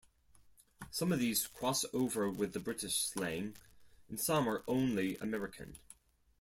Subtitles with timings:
[0.89, 3.55] Some of these cross over with the British slang,
[4.09, 5.77] and some are only American.